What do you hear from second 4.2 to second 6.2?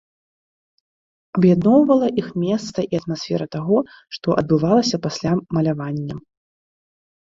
адбывалася пасля малявання.